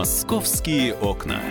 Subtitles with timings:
[0.00, 1.42] Московские окна.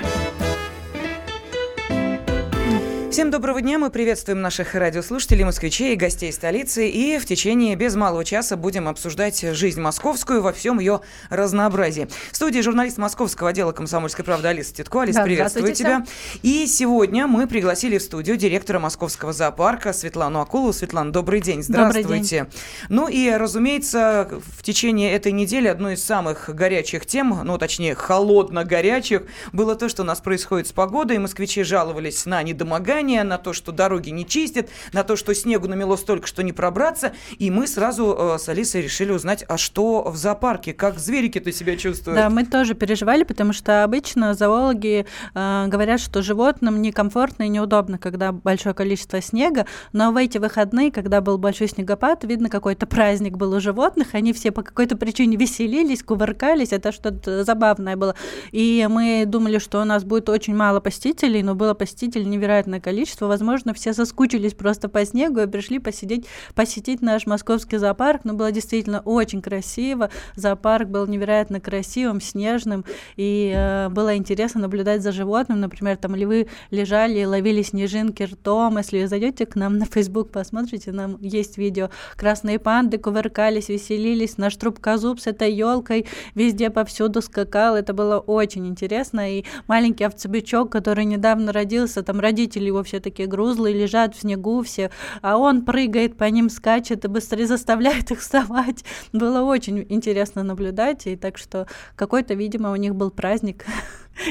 [3.20, 3.78] Всем доброго дня.
[3.78, 6.88] Мы приветствуем наших радиослушателей, москвичей и гостей столицы.
[6.88, 12.08] И в течение без малого часа будем обсуждать жизнь московскую во всем ее разнообразии.
[12.32, 15.02] В студии журналист московского отдела «Комсомольской правды» Алиса Титко.
[15.02, 16.06] Алиса, да, приветствую тебя.
[16.44, 20.72] И сегодня мы пригласили в студию директора московского зоопарка Светлану Акулову.
[20.72, 21.62] Светлана, добрый день.
[21.62, 22.04] Здравствуйте.
[22.04, 22.46] Добрый день.
[22.88, 29.24] Ну и, разумеется, в течение этой недели одной из самых горячих тем, ну, точнее, холодно-горячих,
[29.52, 31.18] было то, что у нас происходит с погодой.
[31.18, 35.68] Москвичи жаловались на недомогание замечания на то, что дороги не чистят, на то, что снегу
[35.68, 37.14] намело столько, что не пробраться.
[37.38, 41.76] И мы сразу э, с Алисой решили узнать, а что в зоопарке, как зверики-то себя
[41.78, 42.18] чувствуют.
[42.18, 47.98] Да, мы тоже переживали, потому что обычно зоологи э, говорят, что животным некомфортно и неудобно,
[47.98, 49.66] когда большое количество снега.
[49.94, 54.34] Но в эти выходные, когда был большой снегопад, видно, какой-то праздник был у животных, они
[54.34, 58.16] все по какой-то причине веселились, кувыркались, это что-то забавное было.
[58.52, 62.89] И мы думали, что у нас будет очень мало посетителей, но было посетителей невероятное количество.
[63.28, 68.26] Возможно, все соскучились просто по снегу и пришли посидеть, посетить наш московский зоопарк.
[68.26, 70.10] Но было действительно очень красиво.
[70.36, 72.86] Зоопарк был невероятно красивым, снежным.
[73.16, 75.60] И э, было интересно наблюдать за животным.
[75.60, 78.78] Например, там львы лежали и ловили снежинки ртом.
[78.78, 81.90] Если вы зайдете к нам на Facebook, посмотрите, нам есть видео.
[82.16, 84.38] Красные панды кувыркались, веселились.
[84.38, 87.76] Наш трубкозуб с этой елкой везде повсюду скакал.
[87.76, 89.38] Это было очень интересно.
[89.38, 94.62] И маленький овцебычок, который недавно родился, там родители его все такие грузлые, лежат в снегу
[94.64, 94.92] все,
[95.22, 98.84] а он прыгает по ним, скачет и быстрее заставляет их вставать.
[99.14, 103.66] Было очень интересно наблюдать, и так что какой-то, видимо, у них был праздник.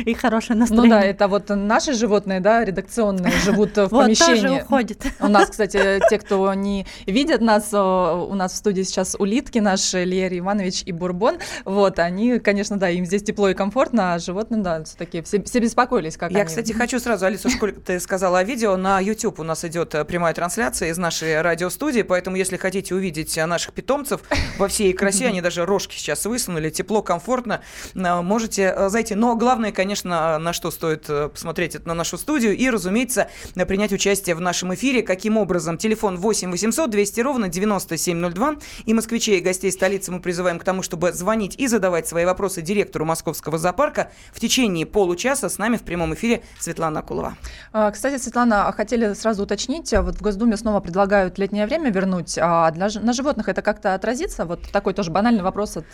[0.04, 0.94] И хорошее настроение.
[0.94, 4.28] Ну да, это вот наши животные, да, редакционные, живут в помещении.
[4.38, 5.06] Вот тоже уходит.
[5.20, 10.04] У нас, кстати, те, кто не видят нас, у нас в студии сейчас улитки наши,
[10.04, 14.62] Лерий Иванович и Бурбон, вот, они, конечно, да, им здесь тепло и комфортно, а животным,
[14.62, 16.46] да, все-таки все, все беспокоились, как Я, они.
[16.46, 20.04] кстати, хочу сразу, Алиса, сколько ты сказала о видео, на YouTube у нас идет э,
[20.04, 24.20] прямая трансляция из нашей радиостудии, поэтому, если хотите увидеть э, наших питомцев
[24.58, 27.62] во всей красе, они даже рожки сейчас высунули, тепло, комфортно,
[27.94, 29.14] э, можете зайти.
[29.14, 33.92] Но главное, конечно, на что стоит э, посмотреть, это на нашу студию и, разумеется, принять
[33.92, 35.02] участие в нашем эфире.
[35.02, 35.78] Каким образом?
[35.78, 38.56] Телефон 8 800 200 ровно 9702.
[38.86, 42.62] И москвичей и гостей столицы мы призываем к тому, чтобы звонить и задавать свои вопросы
[42.62, 44.10] директору Московского зоопарка.
[44.32, 47.36] В течение получаса с нами в прямом эфире Светлана Акулова.
[47.72, 52.38] А, кстати, Светлана, а хотели сразу уточнить, вот в Госдуме снова предлагают летнее время вернуть,
[52.40, 54.44] а для, на животных это как-то отразится?
[54.44, 55.84] Вот такой тоже банальный вопрос от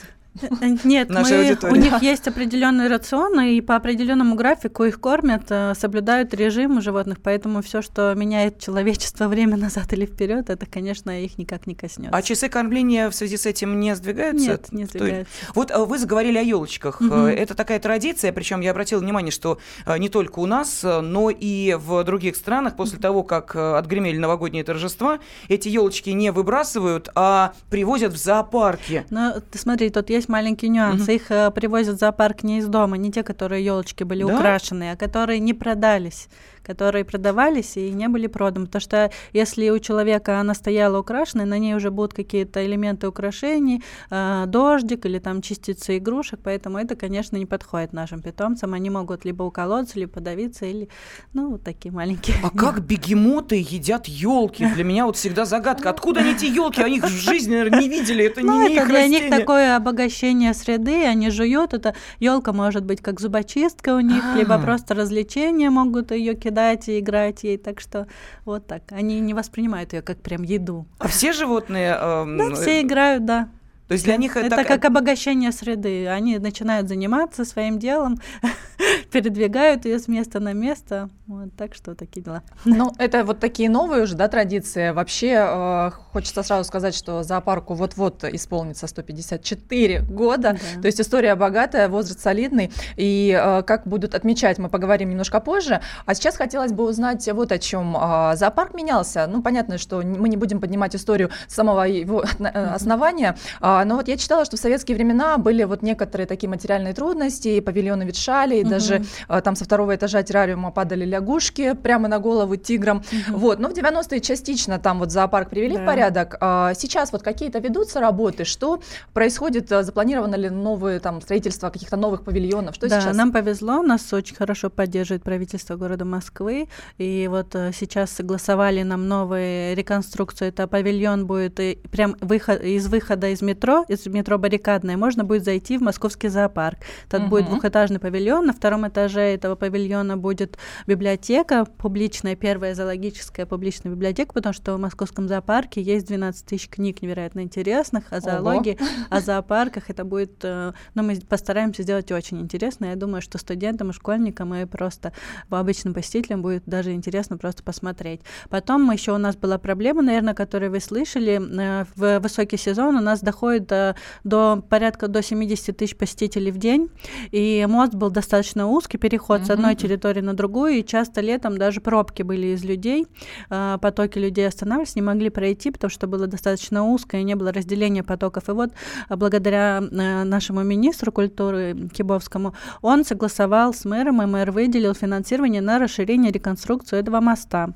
[0.85, 6.35] Нет, мы, у них есть определенный рацион, и по определенному графику их кормят, э, соблюдают
[6.35, 11.39] режим у животных, поэтому все, что меняет человечество время назад или вперед, это, конечно, их
[11.39, 12.17] никак не коснется.
[12.17, 14.51] А часы кормления в связи с этим не сдвигаются?
[14.51, 15.33] Нет, не сдвигаются.
[15.55, 17.01] Вот э, вы заговорили о елочках.
[17.01, 17.15] Угу.
[17.15, 19.59] Это такая традиция, причем я обратила внимание, что
[19.99, 25.21] не только у нас, но и в других странах после того, как отгремели новогодние торжества,
[25.49, 29.05] эти елочки не выбрасывают, а привозят в зоопарки.
[29.11, 31.03] Ну, ты смотри, тут есть маленький нюанс.
[31.03, 31.13] Угу.
[31.13, 34.35] Их привозят в зоопарк не из дома, не те, которые елочки были да?
[34.35, 36.29] украшенные, а которые не продались
[36.65, 38.67] которые продавались и не были проданы.
[38.67, 43.83] Потому что если у человека она стояла украшенной, на ней уже будут какие-то элементы украшений,
[44.11, 48.75] э, дождик или там частицы игрушек, поэтому это, конечно, не подходит нашим питомцам.
[48.75, 50.89] Они могут либо уколоться, либо подавиться, или,
[51.33, 52.37] ну, вот такие маленькие.
[52.43, 54.67] А как бегемоты едят елки?
[54.75, 55.91] Для меня вот всегда загадка.
[55.91, 56.83] Откуда они эти елки?
[56.83, 58.25] Они их в жизни, наверное, не видели.
[58.25, 61.05] Это ну, не это их для них такое обогащение среды.
[61.05, 61.75] Они жуют.
[61.75, 66.89] Это елка может быть как зубочистка у них, либо просто развлечения могут ее кидать кидать
[66.89, 67.59] и играть ей.
[67.59, 68.07] Так что
[68.45, 68.83] вот так.
[68.91, 70.87] Они не воспринимают ее как прям еду.
[70.99, 71.97] А все животные...
[71.99, 73.49] Э, да, все играют, да.
[73.89, 74.55] То есть для них это...
[74.55, 76.09] Это как обогащение среды.
[76.09, 78.19] Они начинают заниматься своим делом,
[79.13, 81.11] передвигают ее с места на место.
[81.27, 82.43] Вот, так что такие дела.
[82.65, 84.91] Ну, это вот такие новые уже, да, традиции.
[84.91, 90.53] Вообще, э, хочется сразу сказать, что зоопарку вот-вот исполнится 154 года.
[90.53, 90.81] Да.
[90.83, 92.73] То есть история богатая, возраст солидный.
[92.97, 95.81] И э, как будут отмечать, мы поговорим немножко позже.
[96.07, 97.97] А сейчас хотелось бы узнать вот о чем.
[97.97, 99.27] Э, зоопарк менялся.
[99.27, 103.37] Ну, понятно, что мы не будем поднимать историю самого его э, основания.
[103.61, 107.49] Э, но вот я читала, что в советские времена были вот некоторые такие материальные трудности,
[107.49, 108.71] и павильоны ветшали, и угу.
[108.71, 112.99] даже э, там со второго этажа террариума падали лягушки прямо на голову тиграм.
[112.99, 113.39] Угу.
[113.39, 115.83] Вот, но в 90-е частично там вот зоопарк привели да.
[115.83, 116.37] в порядок.
[116.41, 118.81] А сейчас вот какие-то ведутся работы, что
[119.13, 123.17] происходит, а, запланировано ли новые там строительство каких-то новых павильонов, что да, сейчас?
[123.17, 126.69] нам повезло, нас очень хорошо поддерживает правительство города Москвы,
[126.99, 132.87] и вот э, сейчас согласовали нам новые реконструкцию, это павильон будет и прям выход, из
[132.87, 136.79] выхода из метро метро, из метро Баррикадная, можно будет зайти в московский зоопарк.
[137.09, 137.29] Тут угу.
[137.31, 144.33] будет двухэтажный павильон, на втором этаже этого павильона будет библиотека публичная, первая зоологическая публичная библиотека,
[144.35, 148.89] потому что в московском зоопарке есть 12 тысяч книг невероятно интересных о зоологии, Ого.
[149.11, 149.89] о зоопарках.
[149.89, 152.87] Это будет, э, ну, мы постараемся сделать очень интересно.
[152.87, 155.13] Я думаю, что студентам и школьникам и просто
[155.49, 158.21] обычным посетителям будет даже интересно просто посмотреть.
[158.51, 161.41] Потом еще у нас была проблема, наверное, которую вы слышали.
[161.41, 166.59] Э, в высокий сезон у нас доходит до, до порядка до 70 тысяч посетителей в
[166.59, 166.91] день,
[167.31, 169.47] и мост был достаточно узкий, переход mm-hmm.
[169.47, 173.07] с одной территории на другую, и часто летом даже пробки были из людей,
[173.51, 177.53] э, потоки людей останавливались, не могли пройти, потому что было достаточно узко, и не было
[177.53, 178.49] разделения потоков.
[178.49, 178.71] И вот
[179.09, 185.79] э, благодаря нашему министру культуры Кибовскому, он согласовал с мэром, и мэр выделил финансирование на
[185.79, 187.75] расширение реконструкцию этого моста.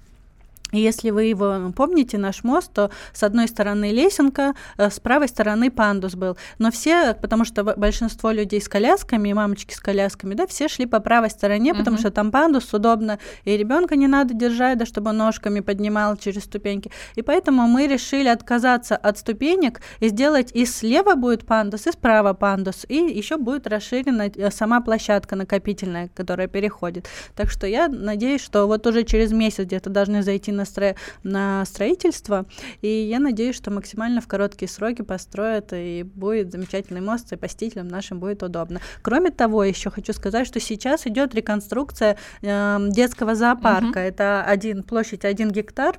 [0.72, 5.70] Если вы его помните, наш мост, то с одной стороны лесенка, э, с правой стороны
[5.70, 6.36] пандус был.
[6.58, 11.00] Но все, потому что большинство людей с колясками, мамочки с колясками, да, все шли по
[11.00, 11.78] правой стороне, uh-huh.
[11.78, 16.44] потому что там пандус удобно, и ребенка не надо держать, да, чтобы ножками поднимал через
[16.44, 16.90] ступеньки.
[17.14, 22.34] И поэтому мы решили отказаться от ступенек и сделать и слева будет пандус, и справа
[22.34, 27.08] пандус, и еще будет расширена э, сама площадка накопительная, которая переходит.
[27.34, 30.94] Так что я надеюсь, что вот уже через месяц где-то должны зайти на, стро...
[31.22, 32.46] на строительство,
[32.82, 37.88] и я надеюсь, что максимально в короткие сроки построят, и будет замечательный мост, и посетителям
[37.88, 38.80] нашим будет удобно.
[39.02, 44.00] Кроме того, еще хочу сказать, что сейчас идет реконструкция э, детского зоопарка.
[44.00, 44.08] Uh-huh.
[44.08, 45.98] Это один площадь один гектар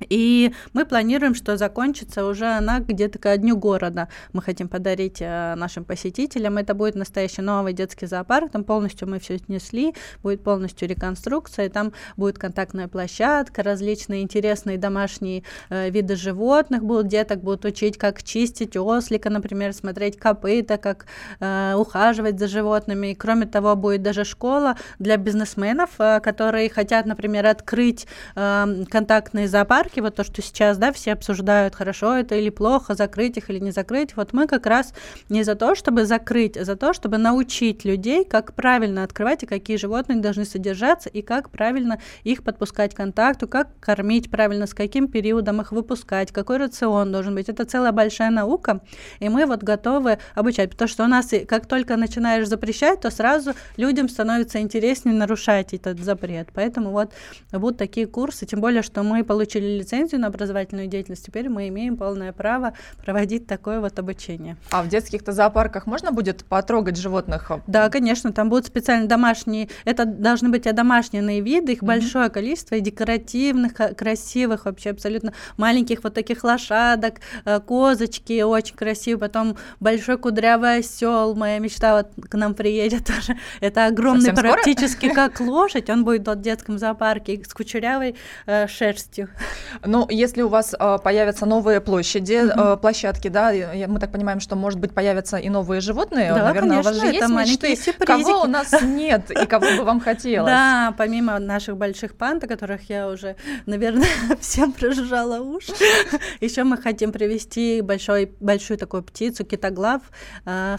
[0.00, 4.08] и мы планируем, что закончится уже она где-то ко дню города.
[4.32, 6.58] Мы хотим подарить э, нашим посетителям.
[6.58, 8.50] Это будет настоящий новый детский зоопарк.
[8.52, 11.68] Там полностью мы все снесли, будет полностью реконструкция.
[11.68, 17.08] Там будет контактная площадка, различные интересные домашние э, виды животных будут.
[17.08, 21.06] Деток будут учить, как чистить ослика, например, смотреть копыта, как
[21.40, 23.08] э, ухаживать за животными.
[23.08, 28.06] И кроме того, будет даже школа для бизнесменов, э, которые хотят, например, открыть
[28.36, 32.94] э, контактный зоопарк парке, вот то, что сейчас, да, все обсуждают, хорошо это или плохо,
[32.94, 34.92] закрыть их или не закрыть, вот мы как раз
[35.30, 39.46] не за то, чтобы закрыть, а за то, чтобы научить людей, как правильно открывать и
[39.46, 44.74] какие животные должны содержаться, и как правильно их подпускать к контакту, как кормить правильно, с
[44.74, 47.48] каким периодом их выпускать, какой рацион должен быть.
[47.48, 48.80] Это целая большая наука,
[49.20, 53.52] и мы вот готовы обучать, потому что у нас, как только начинаешь запрещать, то сразу
[53.76, 56.48] людям становится интереснее нарушать этот запрет.
[56.54, 57.12] Поэтому вот
[57.52, 61.96] будут такие курсы, тем более, что мы получили лицензию на образовательную деятельность, теперь мы имеем
[61.96, 64.56] полное право проводить такое вот обучение.
[64.70, 67.50] А в детских-то зоопарках можно будет потрогать животных?
[67.66, 71.86] Да, конечно, там будут специально домашние, это должны быть домашние виды, их mm-hmm.
[71.86, 79.20] большое количество, и декоративных, красивых, вообще абсолютно маленьких вот таких лошадок, э, козочки очень красивые,
[79.20, 83.38] потом большой кудрявый осел, моя мечта вот к нам приедет тоже.
[83.60, 85.14] Это огромный, Совсем практически скоро?
[85.28, 88.16] как лошадь, он будет в детском зоопарке с кучерявой
[88.46, 89.28] э, шерстью.
[89.84, 92.74] Ну, если у вас э, появятся новые площади, mm-hmm.
[92.74, 93.52] э, площадки, да,
[93.88, 96.96] мы так понимаем, что, может быть, появятся и новые животные, да, наверное, конечно, у вас
[96.96, 98.06] же есть мечты, сюрпризики.
[98.06, 100.50] кого у нас нет и кого бы вам хотелось?
[100.50, 103.36] Да, помимо наших больших панд, о которых я уже,
[103.66, 104.08] наверное,
[104.40, 105.72] всем прожужжала уши,
[106.40, 110.02] еще мы хотим привести большой, большую такую птицу, китоглав,
[110.44, 110.76] э,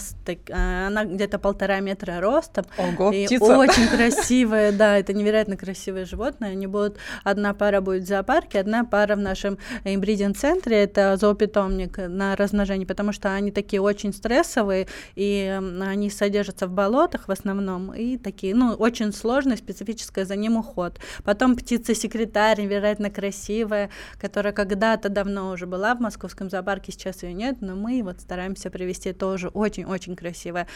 [0.52, 2.66] она где-то полтора метра ростом.
[2.78, 3.58] Ого, и птица.
[3.58, 8.79] очень красивая, да, это невероятно красивые животные, они будут, одна пара будет в зоопарке, одна
[8.86, 15.60] пара в нашем имбридинг-центре, это зоопитомник на размножение, потому что они такие очень стрессовые, и
[15.82, 21.00] они содержатся в болотах в основном, и такие, ну, очень сложный, специфический за ним уход.
[21.24, 27.58] Потом птица-секретарь, невероятно красивая, которая когда-то давно уже была в московском зоопарке, сейчас ее нет,
[27.62, 30.68] но мы вот стараемся привести тоже очень-очень красивая.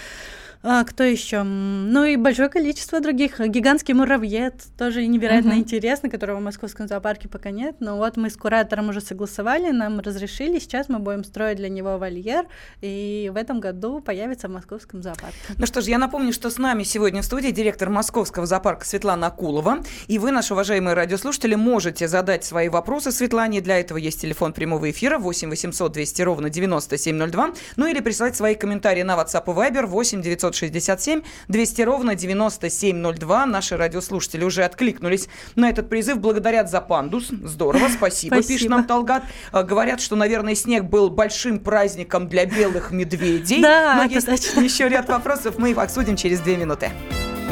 [0.61, 1.43] А, кто еще?
[1.43, 3.39] Ну и большое количество других.
[3.39, 5.57] Гигантский муравьед, тоже невероятно uh-huh.
[5.57, 9.99] интересный, которого в московском зоопарке пока нет, но вот мы с куратором уже согласовали, нам
[9.99, 12.45] разрешили, сейчас мы будем строить для него вольер,
[12.81, 15.37] и в этом году появится в московском зоопарке.
[15.57, 19.27] Ну что ж, я напомню, что с нами сегодня в студии директор московского зоопарка Светлана
[19.27, 24.53] Акулова, и вы, наши уважаемые радиослушатели, можете задать свои вопросы Светлане, для этого есть телефон
[24.53, 29.49] прямого эфира 8 800 200 ровно 9702, ну или присылать свои комментарии на WhatsApp и
[29.51, 33.45] Viber 8 967 200 ровно 9702.
[33.45, 38.43] Наши радиослушатели уже откликнулись на этот призыв, благодарят за пандус, Здорово, спасибо, спасибо.
[38.43, 39.23] пишет нам Талгат.
[39.51, 43.61] А, говорят, что, наверное, снег был большим праздником для белых медведей.
[43.61, 44.61] Да, Но есть точно.
[44.61, 46.91] еще ряд вопросов, мы их обсудим через две минуты.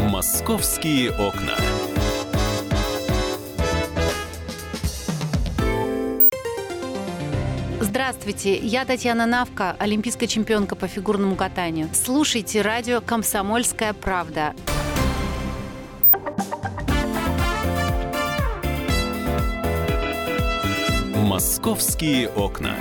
[0.09, 1.55] Московские окна.
[7.79, 11.89] Здравствуйте, я Татьяна Навка, олимпийская чемпионка по фигурному катанию.
[11.93, 14.53] Слушайте радио «Комсомольская правда».
[21.41, 22.75] Московские окна.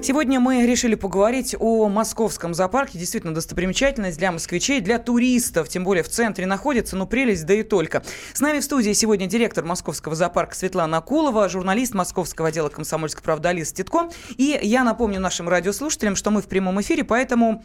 [0.00, 3.00] Сегодня мы решили поговорить о московском зоопарке.
[3.00, 5.68] Действительно, достопримечательность для москвичей, для туристов.
[5.68, 8.04] Тем более в центре находится, ну, прелесть, да и только.
[8.32, 13.48] С нами в студии сегодня директор московского зоопарка Светлана Акулова, журналист московского отдела комсомольской правды
[13.48, 14.10] Алиса Титко.
[14.36, 17.64] И я напомню нашим радиослушателям, что мы в прямом эфире, поэтому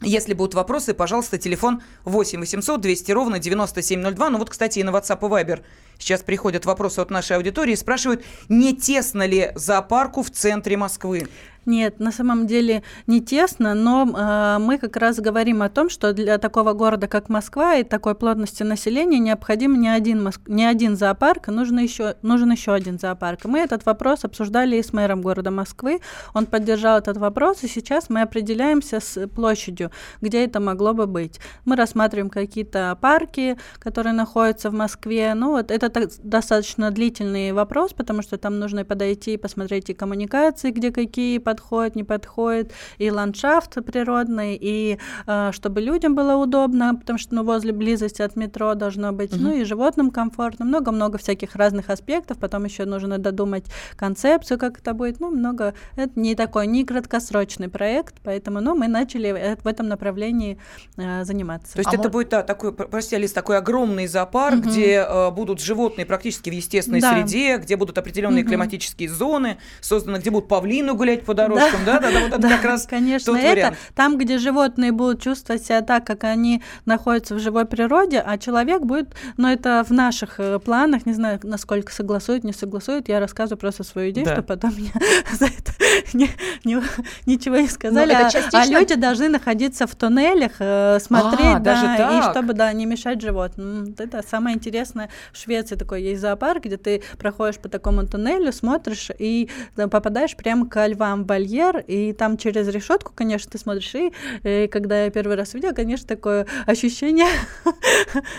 [0.00, 4.30] если будут вопросы, пожалуйста, телефон 8 800 200 ровно 9702.
[4.30, 5.62] Ну вот, кстати, и на WhatsApp и Viber
[5.98, 7.74] сейчас приходят вопросы от нашей аудитории.
[7.74, 11.28] Спрашивают, не тесно ли зоопарку в центре Москвы?
[11.66, 16.12] Нет, на самом деле не тесно, но э, мы как раз говорим о том, что
[16.12, 20.42] для такого города, как Москва, и такой плотности населения необходим не один, Моск...
[20.46, 23.44] не один зоопарк, а нужно еще, нужен еще один зоопарк.
[23.44, 26.00] Мы этот вопрос обсуждали и с мэром города Москвы.
[26.34, 29.90] Он поддержал этот вопрос, и сейчас мы определяемся с площадью,
[30.20, 31.40] где это могло бы быть.
[31.64, 35.32] Мы рассматриваем какие-то парки, которые находятся в Москве.
[35.34, 39.94] Ну вот это так, достаточно длительный вопрос, потому что там нужно подойти и посмотреть и
[39.94, 46.94] коммуникации, где какие подходит, не подходит, и ландшафт природный, и э, чтобы людям было удобно,
[46.94, 49.42] потому что ну, возле близости от метро должно быть, угу.
[49.42, 53.64] ну и животным комфортно, много-много всяких разных аспектов, потом еще нужно додумать
[53.96, 58.88] концепцию, как это будет, ну много, это не такой, не краткосрочный проект, поэтому, ну, мы
[58.88, 60.58] начали в этом направлении
[60.96, 61.74] э, заниматься.
[61.74, 62.12] То есть а это может...
[62.12, 64.68] будет, да, такой, прости, Алис, такой огромный зоопарк, угу.
[64.68, 67.14] где э, будут животные практически в естественной да.
[67.14, 68.50] среде, где будут определенные угу.
[68.50, 72.48] климатические зоны созданы, где будут павлины гулять по дорожкам, да, да, да, вот это да,
[72.50, 77.34] как раз конечно, тот это там, где животные будут чувствовать себя так, как они находятся
[77.34, 81.40] в живой природе, а человек будет, но ну, это в наших э, планах, не знаю,
[81.42, 84.32] насколько согласует, не согласует, я рассказываю просто свою идею, да.
[84.32, 84.92] чтобы потом меня
[85.32, 85.72] за это
[86.12, 86.30] не,
[86.64, 86.82] не,
[87.26, 88.60] ничего не сказали, а, частично...
[88.60, 93.20] а люди должны находиться в туннелях, э, смотреть, а, да, и чтобы, да, не мешать
[93.20, 93.94] животным.
[93.98, 99.10] Это самое интересное в Швеции такой есть зоопарк, где ты проходишь по такому туннелю, смотришь
[99.18, 101.24] и да, попадаешь прямо к львам.
[101.24, 104.12] в вольер, и там через решетку, конечно, ты смотришь, и,
[104.44, 107.28] и когда я первый раз видела, конечно, такое ощущение,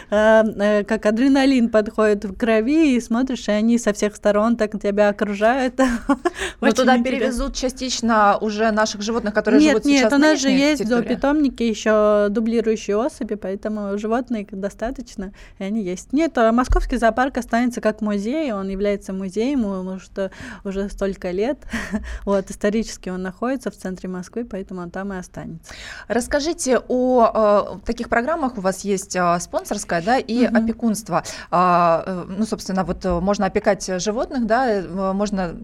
[0.10, 4.72] а, э, как адреналин подходит в крови, и смотришь, и они со всех сторон так
[4.82, 5.76] тебя окружают.
[6.62, 10.50] Но туда перевезут частично уже наших животных, которые живут нет, сейчас Нет, у нас же
[10.50, 16.14] есть до питомники еще дублирующие особи, поэтому животных достаточно, и они есть.
[16.14, 20.32] Нет, а московский зоопарк останется как музей, он является музеем, потому что
[20.64, 21.58] уже столько лет,
[22.26, 25.74] вот, исторически исторически он находится в центре Москвы, поэтому он там и останется.
[26.08, 28.58] Расскажите о э, таких программах.
[28.58, 30.58] У вас есть э, спонсорская, да, и угу.
[30.58, 31.24] опекунство.
[31.52, 35.58] А, э, ну, собственно, вот э, можно опекать животных, да, э, можно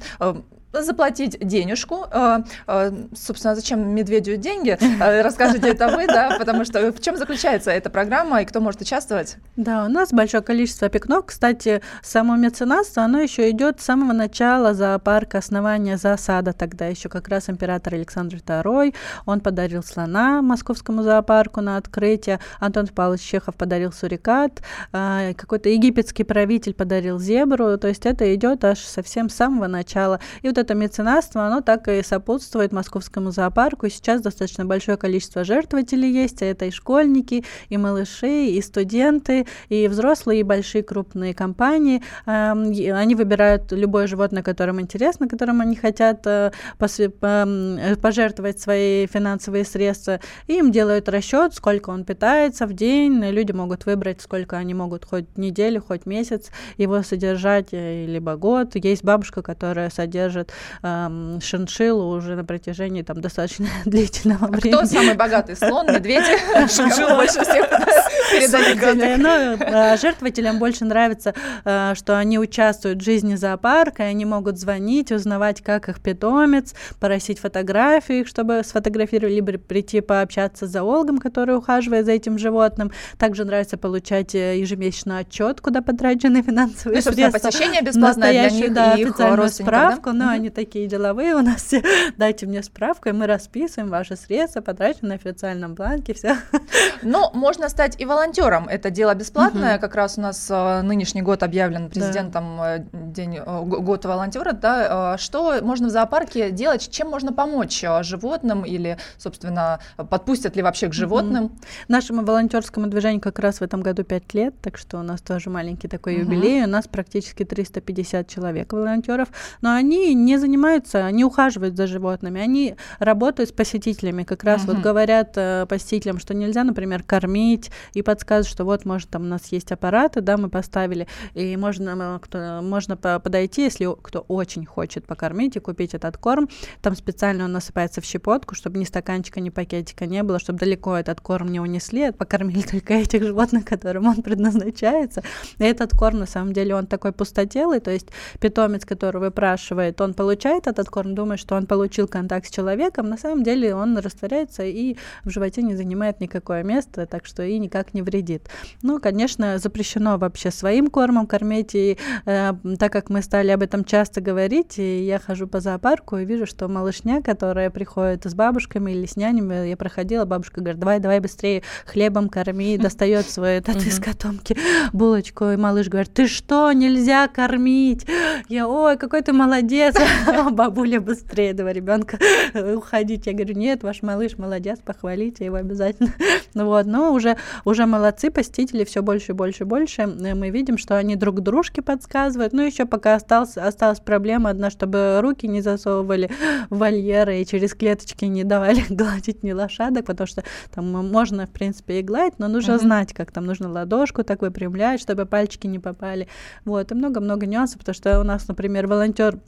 [0.73, 2.05] заплатить денежку.
[2.11, 4.77] А, а, собственно, зачем медведю деньги?
[5.01, 8.81] А, расскажите это вы, да, потому что в чем заключается эта программа и кто может
[8.81, 9.37] участвовать?
[9.55, 11.25] Да, у нас большое количество опекунов.
[11.25, 16.53] Кстати, само меценатство, оно еще идет с самого начала зоопарка, основания зоосада.
[16.53, 22.39] Тогда еще как раз император Александр II, он подарил слона московскому зоопарку на открытие.
[22.59, 24.61] Антон Павлович Чехов подарил сурикат.
[24.91, 27.77] Какой-то египетский правитель подарил зебру.
[27.77, 30.19] То есть это идет аж совсем с самого начала.
[30.41, 33.89] И вот это меценатство, оно так и сопутствует московскому зоопарку.
[33.89, 39.87] Сейчас достаточно большое количество жертвователей есть, а это и школьники, и малыши, и студенты, и
[39.87, 42.01] взрослые, и большие крупные компании.
[42.25, 50.19] Они выбирают любое животное, которым интересно, которым они хотят э, пожертвовать свои финансовые средства.
[50.47, 53.23] И им делают расчет, сколько он питается в день.
[53.25, 58.75] Люди могут выбрать, сколько они могут хоть неделю, хоть месяц его содержать, э, либо год.
[58.75, 60.50] Есть бабушка, которая содержит
[60.81, 64.75] э, шиншиллу уже на протяжении там достаточно длительного а времени.
[64.75, 66.25] Кто самый богатый слон, медведь?
[66.71, 67.69] Шиншилла больше всех
[68.31, 71.33] передает ну, а, Жертвователям больше нравится,
[71.65, 76.73] э, что они участвуют в жизни зоопарка, и они могут звонить, узнавать, как их питомец,
[76.99, 82.91] просить фотографии, чтобы сфотографировали, либо прийти пообщаться с зоологом, который ухаживает за этим животным.
[83.17, 87.39] Также нравится получать э, ежемесячный отчет, куда потрачены финансовые ну, средства.
[87.39, 91.83] посещение бесплатное для них да, и официальную справку, но они такие деловые у нас все.
[92.17, 96.35] Дайте мне справку, и мы расписываем ваши средства, потрачены на официальном бланке, все.
[97.03, 98.67] Но можно стать и волонтером.
[98.67, 99.77] Это дело бесплатное.
[99.77, 104.53] Как раз у нас э, нынешний год объявлен президентом э, день э, год волонтера.
[104.53, 106.89] Да, что можно в зоопарке делать?
[106.91, 111.51] Чем можно помочь животным или, собственно, подпустят ли вообще к животным?
[111.87, 115.49] Нашему волонтерскому движению как раз в этом году 5 лет, так что у нас тоже
[115.49, 116.63] маленький такой юбилей.
[116.63, 119.29] У нас практически 350 человек волонтеров,
[119.61, 124.23] но они не занимаются, не ухаживают за животными, они работают с посетителями.
[124.23, 125.33] Как раз вот говорят
[125.67, 130.21] посетителям, что нельзя, например, кормить и подсказывают, что вот, может, там у нас есть аппараты,
[130.21, 135.93] да, мы поставили, и можно, кто, можно подойти, если кто очень хочет покормить и купить
[135.93, 136.49] этот корм,
[136.81, 140.95] там специально он насыпается в щепотку, чтобы ни стаканчика, ни пакетика не было, чтобы далеко
[140.95, 145.23] этот корм не унесли, покормили только этих животных, которым он предназначается.
[145.57, 148.07] И этот корм, на самом деле, он такой пустотелый, то есть
[148.39, 153.17] питомец, который выпрашивает, он получает этот корм, думает, что он получил контакт с человеком, на
[153.17, 157.95] самом деле он растворяется и в животе не занимает никакое место, так что и никак
[157.95, 158.47] не вредит.
[158.83, 161.97] Ну, конечно, запрещено вообще своим кормом кормить, и
[162.27, 166.25] э, так как мы стали об этом часто говорить, и я хожу по зоопарку и
[166.25, 170.99] вижу, что малышня, которая приходит с бабушками или с нянями, я проходила, бабушка говорит, давай,
[170.99, 174.55] давай быстрее хлебом корми, достает свою этот из котомки
[174.93, 178.05] булочку, и малыш говорит, ты что, нельзя кормить?
[178.49, 179.95] Я, ой, какой ты молодец,
[180.51, 182.17] бабуля быстрее, давай ребенка
[182.75, 183.27] уходить.
[183.27, 186.13] Я говорю, нет, ваш малыш молодец, похвалите его обязательно.
[186.53, 190.05] Ну вот, но уже, уже молодцы, посетители все больше, больше, больше.
[190.05, 192.51] Мы видим, что они друг дружке подсказывают.
[192.51, 196.29] Ну, еще пока осталась, осталась проблема одна, чтобы руки не засовывали
[196.69, 200.43] в вольеры и через клеточки не давали гладить ни лошадок, потому что
[200.73, 202.81] там можно, в принципе, и гладить, но нужно uh-huh.
[202.81, 206.27] знать, как там нужно ладошку так выпрямлять, чтобы пальчики не попали.
[206.65, 209.39] Вот, и много-много нюансов, потому что у нас, например, волонтер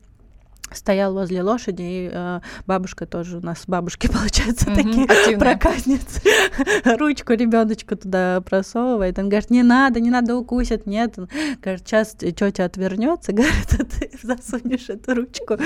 [0.71, 5.37] стоял возле лошади, и э, бабушка тоже у нас бабушки, получается, mm-hmm, такие активные.
[5.37, 6.21] проказницы.
[6.97, 9.19] Ручку ребеночку туда просовывает.
[9.19, 11.17] Он говорит, не надо, не надо укусить, нет.
[11.17, 11.29] Он
[11.61, 15.57] говорит, сейчас тетя отвернется, говорит, а ты засунешь эту ручку.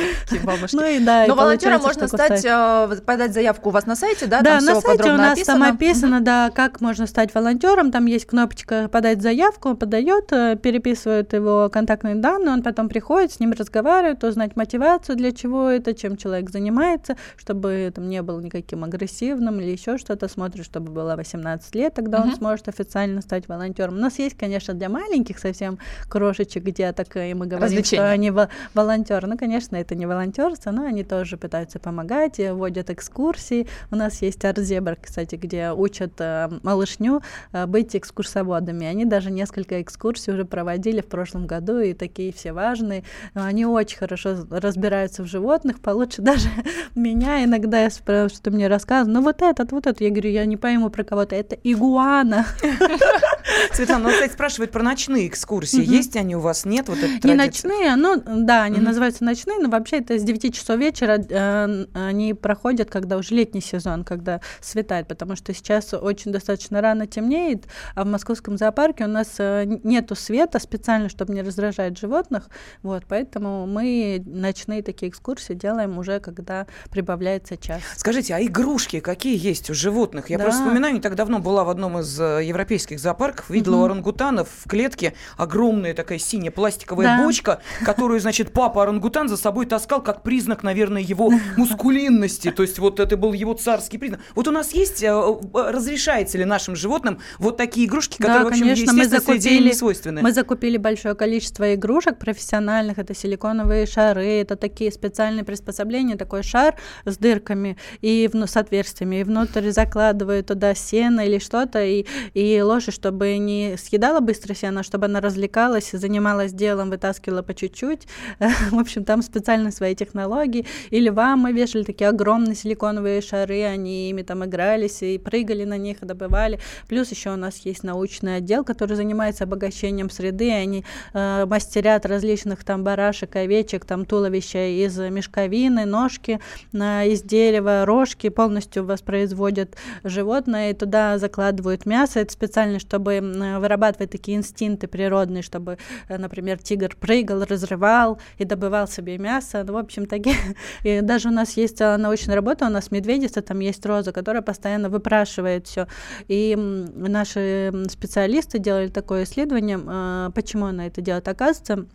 [0.73, 1.25] Ну и да.
[1.27, 4.41] Но волонтером можно стать, э, подать заявку у вас на сайте, да?
[4.41, 7.91] Да, на сайте у нас там описано, да, как можно стать волонтером.
[7.91, 13.31] Там есть кнопочка подать заявку, он подает, э, переписывает его контактные данные, он потом приходит,
[13.31, 18.21] с ним разговаривает, узнать мотивацию мотивацию, для чего это, чем человек занимается, чтобы там не
[18.21, 22.23] был никаким агрессивным или еще что-то, смотрит, чтобы было 18 лет, тогда uh-huh.
[22.23, 23.95] он сможет официально стать волонтером.
[23.95, 25.77] У нас есть, конечно, для маленьких совсем
[26.09, 28.31] крошечек, где так и мы говорим, что они
[28.73, 29.27] волонтеры.
[29.27, 33.67] Ну, конечно, это не волонтерство, но они тоже пытаются помогать, водят экскурсии.
[33.91, 37.21] У нас есть арт-зебр, кстати, где учат э, малышню
[37.51, 38.87] э, быть экскурсоводами.
[38.87, 43.03] Они даже несколько экскурсий уже проводили в прошлом году, и такие все важные.
[43.33, 46.49] Они очень хорошо разбираются разбираются в животных получше даже
[46.95, 47.43] меня.
[47.43, 50.01] Иногда я спрашиваю, что мне рассказывают, ну вот этот, вот этот.
[50.01, 52.45] Я говорю, я не пойму про кого-то, это игуана.
[53.73, 55.83] Светлана, ну, кстати, спрашивают про ночные экскурсии.
[55.83, 56.65] Есть они у вас?
[56.65, 56.89] Нет?
[56.89, 61.17] Вот Не ночные, ну да, они называются ночные, но вообще это с 9 часов вечера
[61.17, 67.07] э, они проходят, когда уже летний сезон, когда светает, потому что сейчас очень достаточно рано
[67.07, 72.49] темнеет, а в московском зоопарке у нас э, нету света специально, чтобы не раздражать животных,
[72.83, 77.81] вот, поэтому мы ночные ночные такие экскурсии делаем уже, когда прибавляется час.
[77.95, 80.29] Скажите, а игрушки какие есть у животных?
[80.29, 80.45] Я да.
[80.45, 83.85] просто вспоминаю, не так давно была в одном из э, европейских зоопарков, видела угу.
[83.85, 87.23] орангутанов в клетке огромная такая синяя пластиковая да.
[87.23, 92.51] бочка, которую, значит, папа орангутан за собой таскал как признак, наверное, его мускулинности.
[92.51, 94.19] То есть вот это был его царский признак.
[94.35, 98.45] Вот у нас есть, э, э, разрешается ли нашим животным вот такие игрушки, которые, да,
[98.45, 100.21] в общем, конечно, мы закупили, не свойственны?
[100.21, 102.97] Мы закупили большое количество игрушек профессиональных.
[102.97, 109.17] Это силиконовые шары, это такие специальные приспособления, такой шар с дырками и в, с отверстиями,
[109.17, 114.83] и внутрь закладывают туда сено или что-то, и, и лошадь, чтобы не съедала быстро сено,
[114.83, 118.07] чтобы она развлекалась, занималась делом, вытаскивала по чуть-чуть.
[118.71, 120.65] В общем, там специально свои технологии.
[120.89, 125.77] Или вам мы вешали такие огромные силиконовые шары, они ими там игрались и прыгали на
[125.77, 126.59] них, добывали.
[126.87, 132.63] Плюс еще у нас есть научный отдел, который занимается обогащением среды, они э, мастерят различных
[132.63, 136.39] там барашек, овечек, там туловищ туловища из мешковины, ножки
[136.73, 142.19] из дерева, рожки полностью воспроизводят животное и туда закладывают мясо.
[142.19, 143.19] Это специально, чтобы
[143.59, 145.77] вырабатывать такие инстинкты природные, чтобы,
[146.09, 149.63] э, например, тигр прыгал, разрывал и добывал себе мясо.
[149.65, 150.35] Ну, в общем, такие.
[150.83, 154.41] И даже у нас есть э, научная работа, у нас медведица, там есть роза, которая
[154.41, 155.87] постоянно выпрашивает все.
[156.27, 161.27] И наши специалисты делали такое исследование, э, почему она это делает.
[161.27, 161.87] Оказывается,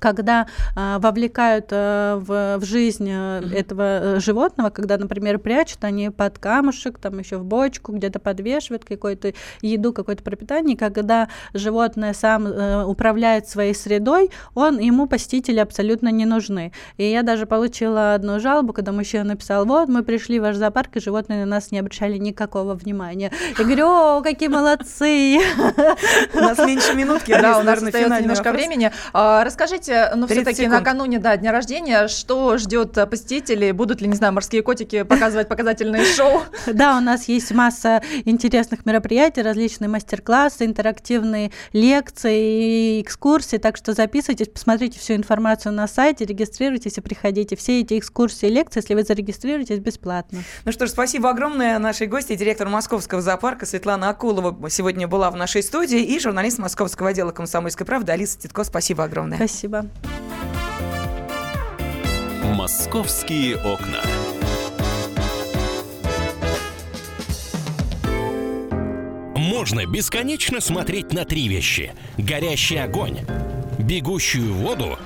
[0.00, 3.82] когда э, вовлекают э, в, в жизнь э, этого
[4.16, 9.34] э, животного, когда, например, прячут они под камушек, там еще в бочку, где-то подвешивают какую-то
[9.62, 16.24] еду, какое-то пропитание, когда животное сам э, управляет своей средой, он ему посетители абсолютно не
[16.24, 16.72] нужны.
[16.96, 20.96] И я даже получила одну жалобу, когда мужчина написал, вот, мы пришли в ваш зоопарк,
[20.96, 23.30] и животные на нас не обращали никакого внимания.
[23.58, 25.38] Я говорю, о, какие молодцы!
[26.34, 28.90] У нас меньше минутки, да, у нас остается немножко времени.
[29.12, 29.44] А,
[29.90, 33.72] расскажите, ну, все-таки накануне, да, дня рождения, что ждет посетителей?
[33.72, 36.42] Будут ли, не знаю, морские котики показывать показательные шоу?
[36.66, 43.92] Да, у нас есть масса интересных мероприятий, различные мастер-классы, интерактивные лекции и экскурсии, так что
[43.92, 47.56] записывайтесь, посмотрите всю информацию на сайте, регистрируйтесь и приходите.
[47.56, 50.40] Все эти экскурсии и лекции, если вы зарегистрируетесь, бесплатно.
[50.64, 55.36] Ну что ж, спасибо огромное нашей гости, директор Московского зоопарка Светлана Акулова сегодня была в
[55.36, 58.64] нашей студии и журналист Московского отдела «Комсомольской правды» Алиса Титко.
[58.64, 59.36] Спасибо огромное.
[59.36, 59.79] Спасибо.
[62.54, 64.02] «Московские окна».
[69.36, 71.92] Можно бесконечно смотреть на три вещи.
[72.16, 73.18] Горящий огонь,
[73.78, 74.98] бегущую воду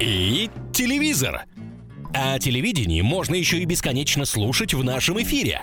[0.00, 1.42] и телевизор.
[2.14, 5.62] А телевидение можно еще и бесконечно слушать в нашем эфире.